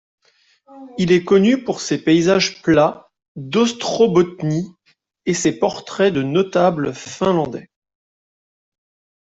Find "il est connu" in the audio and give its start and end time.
0.97-1.63